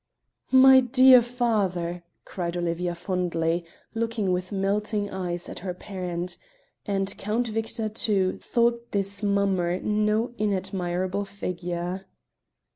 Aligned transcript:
"My 0.55 0.79
dear 0.79 1.21
father!" 1.21 2.01
cried 2.25 2.57
Olivia 2.57 2.95
fondly, 2.95 3.63
looking 3.93 4.31
with 4.31 4.51
melting 4.51 5.11
eyes 5.11 5.47
at 5.47 5.59
her 5.59 5.75
parent; 5.75 6.39
and 6.87 7.15
Count 7.19 7.49
Victor, 7.49 7.87
too, 7.87 8.39
thought 8.39 8.93
this 8.93 9.21
mummer 9.21 9.79
no 9.79 10.33
inadmirable 10.39 11.25
figure. 11.25 12.07